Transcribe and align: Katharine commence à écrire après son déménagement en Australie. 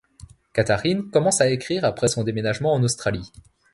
Katharine 0.53 1.11
commence 1.11 1.41
à 1.41 1.49
écrire 1.51 1.85
après 1.85 2.07
son 2.07 2.23
déménagement 2.23 2.73
en 2.73 2.81
Australie. 2.83 3.31